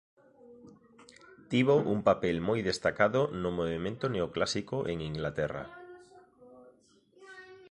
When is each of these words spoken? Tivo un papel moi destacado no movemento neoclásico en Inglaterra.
Tivo 1.49 1.75
un 1.93 1.99
papel 2.09 2.37
moi 2.47 2.59
destacado 2.69 3.21
no 3.41 3.49
movemento 3.59 4.05
neoclásico 4.15 4.75
en 4.91 4.97
Inglaterra. 5.11 5.63